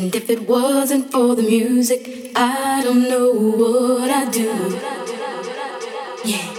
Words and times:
And 0.00 0.16
if 0.16 0.30
it 0.30 0.48
wasn't 0.48 1.12
for 1.12 1.34
the 1.36 1.42
music, 1.42 2.32
I 2.34 2.80
don't 2.82 3.06
know 3.06 3.32
what 3.34 4.10
I'd 4.10 4.32
do. 4.32 4.48
Yeah. 6.24 6.49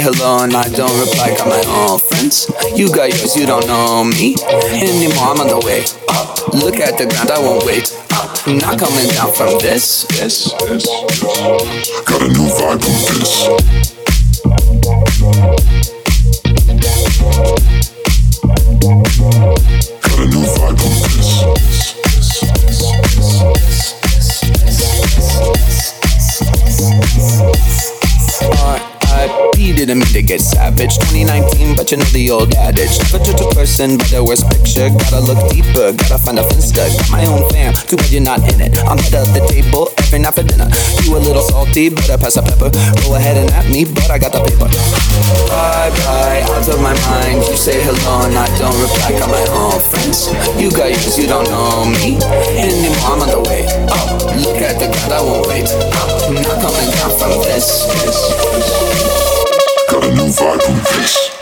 Hello 0.00 0.42
and 0.44 0.54
I 0.54 0.68
don't 0.68 0.98
reply. 0.98 1.36
Got 1.36 1.48
my 1.48 1.62
own 1.68 1.98
friends. 2.00 2.50
You 2.74 2.88
got 2.92 3.10
yours, 3.10 3.36
you 3.36 3.46
don't 3.46 3.66
know 3.66 4.04
me 4.04 4.34
anymore. 4.72 5.28
I'm 5.28 5.40
on 5.40 5.48
the 5.48 5.60
way 5.64 5.84
up. 6.08 6.54
Look 6.54 6.76
at 6.76 6.96
the 6.96 7.06
ground, 7.06 7.30
I 7.30 7.38
won't 7.38 7.64
wait 7.66 7.92
up. 8.12 8.36
I'm 8.46 8.58
not 8.58 8.78
coming 8.78 9.08
down 9.08 9.32
from 9.32 9.58
this. 9.60 10.04
This, 10.08 10.52
this. 10.64 10.88
Got 12.04 12.22
a 12.22 12.28
new 12.28 12.48
vibe 12.48 12.80
on 12.80 12.98
this. 13.18 13.99
But 31.90 31.98
you 31.98 32.04
know 32.04 32.10
the 32.14 32.30
old 32.30 32.54
adage. 32.54 32.98
Never 33.02 33.18
judge 33.24 33.42
a 33.42 33.48
person 33.50 33.98
by 33.98 34.06
their 34.06 34.22
worst 34.22 34.46
picture. 34.46 34.90
Gotta 34.90 35.20
look 35.20 35.38
deeper, 35.50 35.90
gotta 35.90 36.18
find 36.18 36.38
a 36.38 36.42
finsta. 36.46 36.86
Got 36.86 37.10
my 37.10 37.26
own 37.26 37.50
fam, 37.50 37.74
too 37.74 37.96
bad 37.96 38.10
you're 38.10 38.22
not 38.22 38.38
in 38.46 38.60
it. 38.60 38.78
I'm 38.86 38.98
head 38.98 39.14
of 39.18 39.26
the 39.34 39.42
table 39.50 39.90
every 39.98 40.20
night 40.20 40.34
for 40.34 40.42
dinner. 40.46 40.70
You 41.02 41.16
a 41.16 41.20
little 41.20 41.42
salty, 41.42 41.90
better 41.90 42.18
pass 42.18 42.36
a 42.36 42.42
pepper. 42.42 42.70
Go 43.02 43.16
ahead 43.18 43.36
and 43.36 43.50
at 43.50 43.66
me, 43.66 43.84
but 43.84 44.10
I 44.10 44.18
got 44.18 44.30
the 44.30 44.38
paper. 44.38 44.70
Bye 45.50 45.90
bye, 46.06 46.42
out 46.46 46.68
of 46.68 46.78
my 46.78 46.94
mind. 47.10 47.42
You 47.50 47.56
say 47.58 47.82
hello 47.82 48.22
and 48.22 48.38
I 48.38 48.46
don't 48.54 48.76
reply. 48.78 49.10
Got 49.18 49.30
my 49.30 49.44
own 49.50 49.80
friends. 49.90 50.30
You 50.60 50.70
got 50.70 50.94
yours, 50.94 51.18
you 51.18 51.26
don't 51.26 51.48
know 51.50 51.90
me 51.90 52.22
anymore. 52.54 53.18
I'm 53.18 53.22
on 53.24 53.30
the 53.34 53.42
way 53.50 53.66
up. 53.90 54.06
Look 54.38 54.62
at 54.62 54.78
the 54.78 54.86
ground, 54.86 55.10
I 55.10 55.20
won't 55.26 55.46
wait. 55.50 55.66
I'm 55.66 56.38
not 56.38 56.54
coming 56.62 56.90
down 56.94 57.10
from 57.18 57.34
this. 57.42 57.90
this. 57.98 58.18
Got 59.90 60.06
a 60.06 60.14
new 60.14 60.30
vibe 60.30 60.62
on 60.70 60.76
this. 60.94 61.39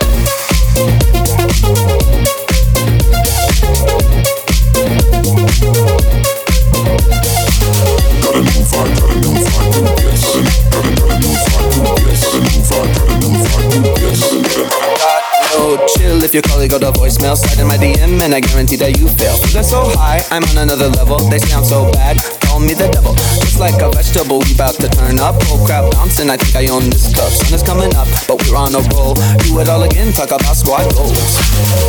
If 16.29 16.35
your 16.37 16.45
colleague 16.45 16.69
got 16.69 16.85
a 16.85 16.93
voicemail 16.93 17.33
slide 17.33 17.57
in 17.57 17.65
my 17.65 17.73
DM 17.73 18.21
and 18.21 18.37
I 18.37 18.39
guarantee 18.39 18.77
that 18.77 19.01
you 19.01 19.09
fail. 19.17 19.33
Feeling 19.49 19.65
so 19.65 19.81
high, 19.97 20.21
I'm 20.29 20.45
on 20.53 20.61
another 20.61 20.85
level. 20.85 21.17
They 21.25 21.41
sound 21.41 21.65
so 21.65 21.89
bad, 21.89 22.21
call 22.45 22.61
me 22.61 22.77
the 22.77 22.85
devil. 22.93 23.17
Just 23.41 23.57
like 23.57 23.81
a 23.81 23.89
vegetable, 23.89 24.37
we 24.45 24.53
about 24.53 24.77
to 24.77 24.85
turn 24.93 25.17
up. 25.17 25.41
Oh 25.49 25.57
crap, 25.65 25.89
bouncing, 25.97 26.29
I 26.29 26.37
think 26.37 26.53
I 26.53 26.69
own 26.69 26.85
this 26.93 27.09
club. 27.09 27.33
Sun 27.33 27.49
is 27.57 27.65
coming 27.65 27.89
up, 27.97 28.05
but 28.29 28.37
we're 28.45 28.53
on 28.53 28.77
a 28.77 28.81
roll. 28.93 29.17
Do 29.41 29.57
it 29.57 29.73
all 29.73 29.81
again, 29.81 30.13
talk 30.13 30.29
about 30.29 30.53
squad 30.53 30.85
goals. 30.93 31.17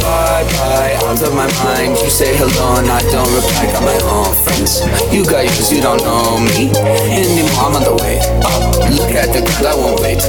Bye 0.01 0.48
bye, 0.56 0.97
out 1.05 1.20
of 1.20 1.36
my 1.36 1.44
mind. 1.60 2.01
You 2.01 2.09
say 2.09 2.32
hello 2.32 2.81
and 2.81 2.89
I 2.89 3.05
don't 3.12 3.28
reply. 3.36 3.69
Got 3.77 3.85
my 3.85 3.98
own 4.09 4.32
friends. 4.40 4.81
You 5.12 5.20
got 5.20 5.44
yours, 5.44 5.69
you 5.69 5.85
don't 5.85 6.01
know 6.01 6.40
me 6.40 6.73
anymore. 7.12 7.69
I'm 7.69 7.77
on 7.77 7.85
the 7.85 7.93
way 8.01 8.24
up. 8.40 8.73
Look 8.89 9.12
at 9.12 9.36
the 9.36 9.44
ground, 9.44 9.69
I 9.69 9.77
won't 9.77 10.01
wait. 10.01 10.24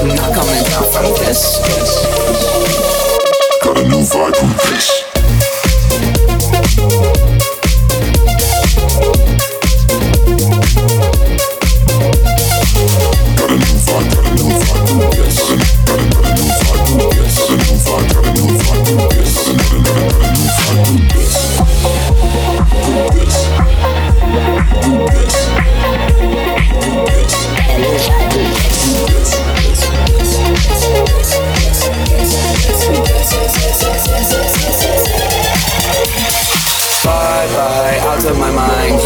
I'm 0.00 0.08
not 0.16 0.32
coming 0.32 0.64
down 0.64 0.88
from 0.88 1.12
this. 1.20 2.99
Got 3.62 3.78
a 3.78 3.82
new 3.82 4.00
vibe 4.04 4.42
on 4.42 4.50
this. 4.72 5.09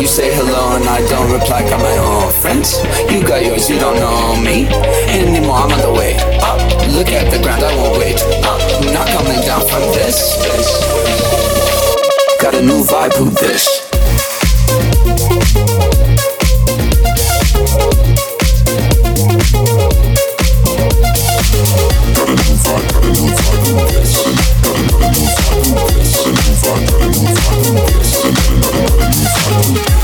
You 0.04 0.10
say 0.10 0.34
hello 0.34 0.76
and 0.76 0.84
I 0.84 1.00
don't 1.08 1.32
reply. 1.32 1.62
Got 1.62 1.80
my 1.80 1.96
own 1.96 2.30
friends. 2.42 2.76
You 3.10 3.26
got 3.26 3.42
yours, 3.42 3.70
you 3.70 3.78
don't 3.78 3.96
know 3.96 4.36
me 4.36 4.66
anymore. 5.08 5.56
I'm 5.56 5.72
on 5.72 5.80
the 5.80 5.92
way 5.98 6.16
up. 6.42 6.60
Look 6.92 7.08
at 7.08 7.32
the 7.32 7.42
ground, 7.42 7.64
I 7.64 7.74
won't 7.74 7.96
wait 7.96 8.20
up. 8.44 8.60
I'm 8.60 8.92
not 8.92 9.08
coming 9.08 9.40
down 9.46 9.66
from 9.66 9.80
this. 9.96 10.36
this. 10.44 10.68
Got 12.38 12.54
a 12.54 12.60
new 12.60 12.84
vibe, 12.84 13.14
who 13.14 13.30
this? 13.30 13.83
A 29.66 30.03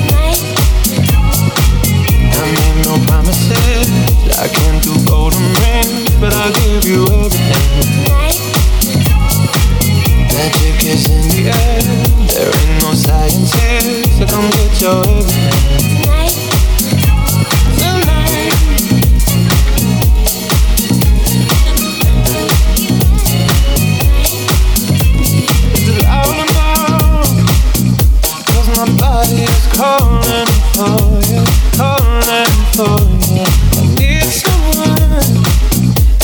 I 2.43 2.83
no 2.85 2.97
promises, 3.05 3.87
I 4.39 4.47
can't 4.47 4.81
do 4.81 4.93
golden 5.05 5.45
rings, 5.61 6.09
but 6.19 6.33
I'll 6.33 6.51
give 6.53 6.85
you 6.85 7.05
everything. 7.05 8.41
Magic 10.33 10.83
is 10.83 11.09
in 11.09 11.29
the 11.29 11.51
air, 11.53 11.81
there 12.33 12.51
ain't 12.65 12.83
no 12.83 12.93
science 12.93 13.53
here, 13.53 14.03
so 14.17 14.25
come 14.25 14.49
get 14.49 14.81
your 14.81 15.03
everything. 15.05 16.20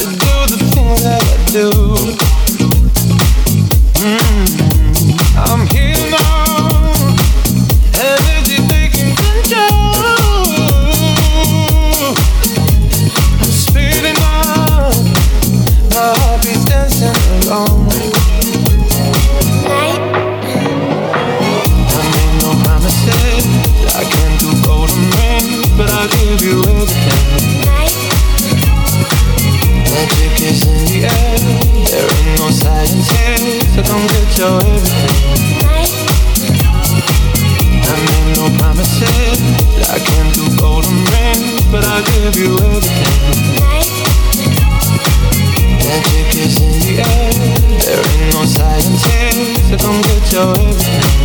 Do 0.02 0.36
the 0.50 0.58
things 0.74 1.04
I 1.06 1.20
do. 1.52 1.70
Mm. 4.02 4.48
I'm 5.38 5.64
here 5.68 6.02
now, 6.10 6.27
give 26.18 26.41
you 26.41 26.57
everything. 26.60 27.57
Magic 29.85 30.35
is 30.49 30.65
in 30.65 30.81
the 30.89 30.99
air. 31.06 31.38
There 31.89 32.10
ain't 32.18 32.39
no 32.39 32.49
science 32.49 33.10
here, 33.15 33.61
so 33.73 33.81
get 34.14 34.38
your 34.38 34.57
everything. 34.57 35.38
I 37.85 37.95
made 38.07 38.35
no 38.35 38.45
promises. 38.57 39.39
I 39.89 39.99
can't 39.99 40.34
do 40.34 40.44
golden 40.57 40.98
rings, 41.14 41.61
but 41.72 41.85
I'll 41.85 42.03
give 42.03 42.35
you 42.35 42.57
everything. 42.57 43.38
Magic 45.85 46.30
is 46.44 46.56
in 46.61 46.73
the 46.85 46.94
air. 47.06 47.34
There 47.85 48.03
ain't 48.14 48.34
no 48.34 48.44
science 48.45 49.03
here, 49.06 49.77
so 49.77 49.91
get 50.02 50.31
your 50.34 50.52
everything. 50.52 51.18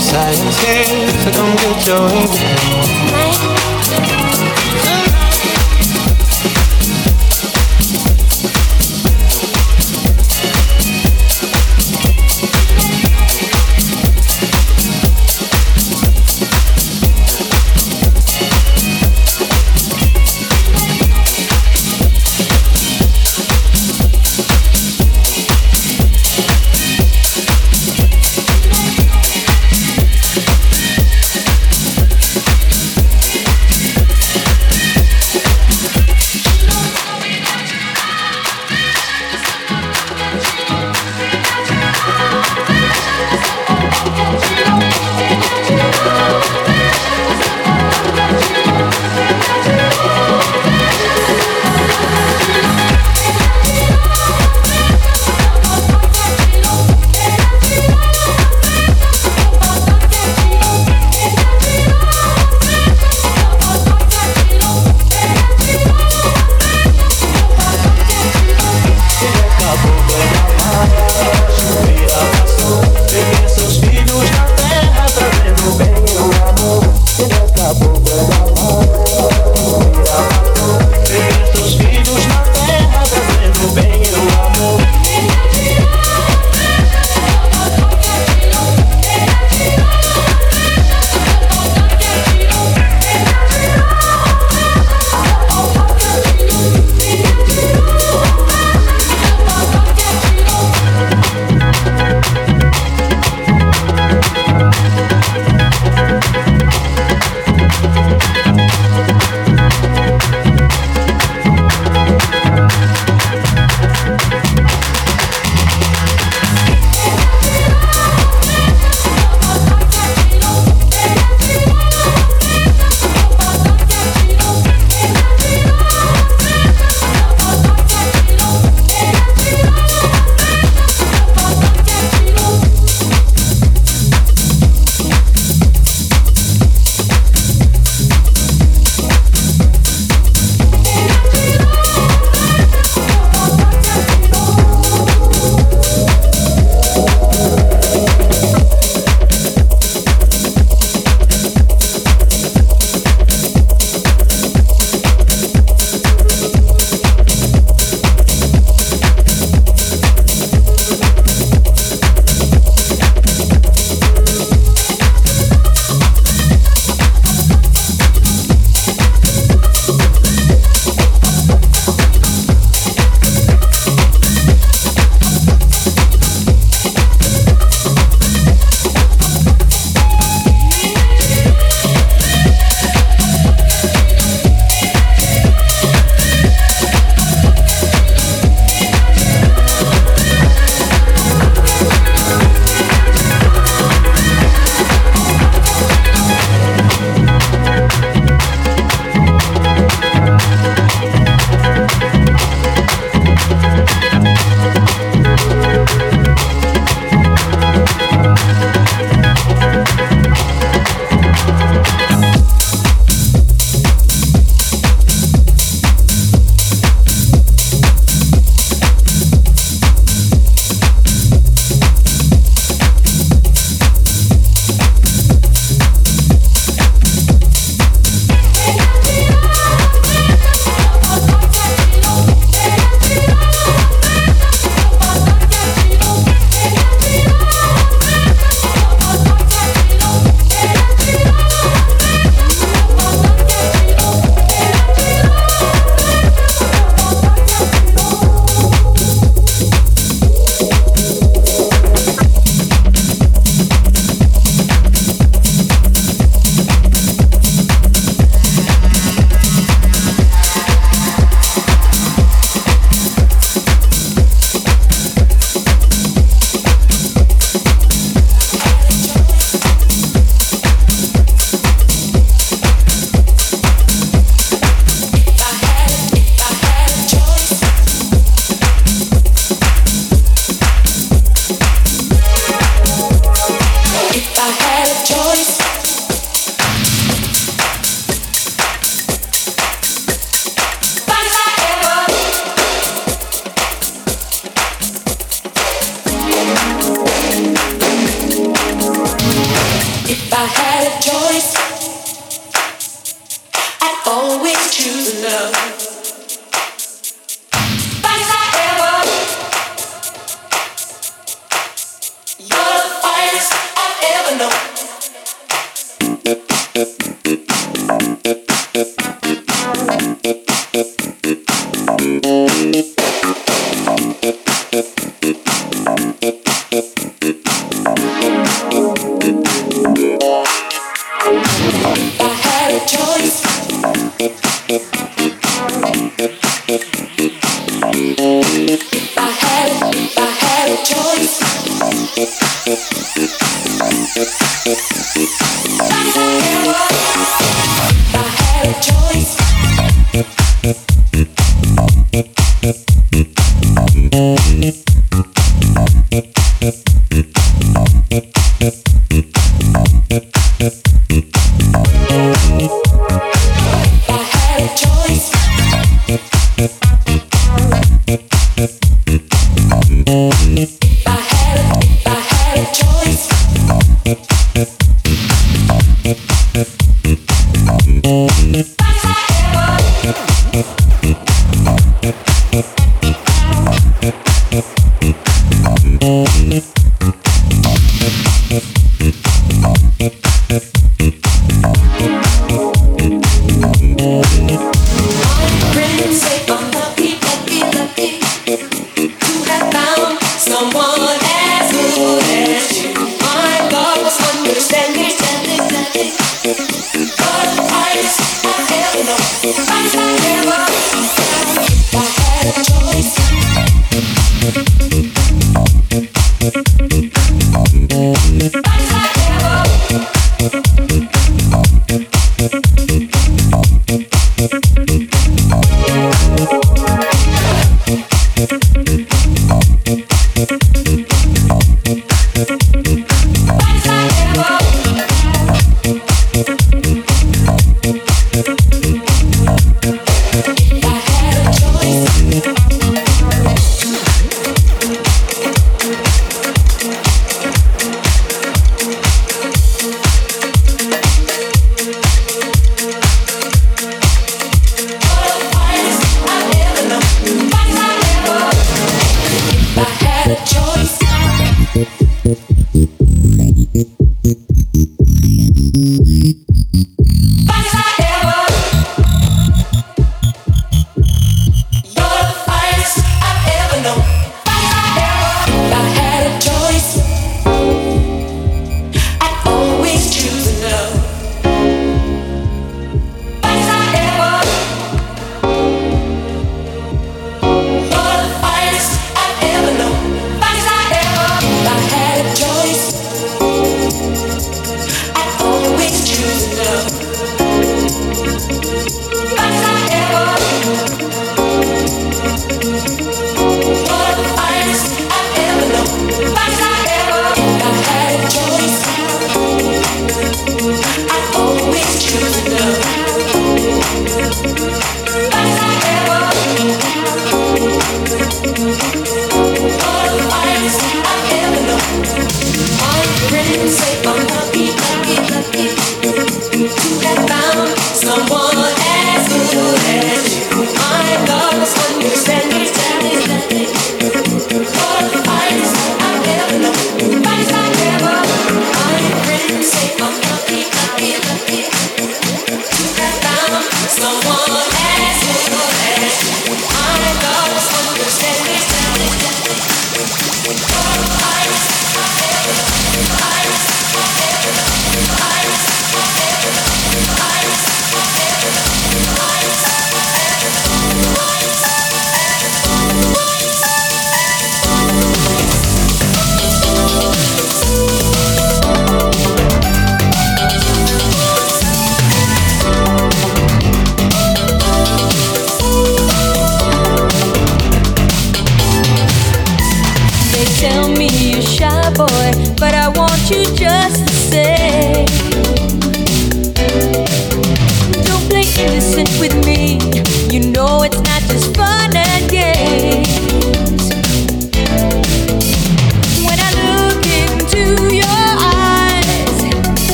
Science 0.00 0.58
here, 0.60 1.08
so 1.22 1.30
come 1.32 1.56
get 1.56 1.86
your 1.86 3.55